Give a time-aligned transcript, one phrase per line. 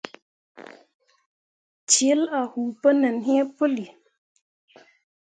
[1.93, 3.85] Celle a huu pu nin hi puli.